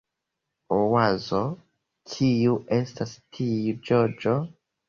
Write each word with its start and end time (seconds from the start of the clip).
Oazo: 0.77 1.41
"Kiu 2.13 2.57
estas 2.81 3.15
tiu 3.39 3.79
ĝoĝo?" 3.91 4.39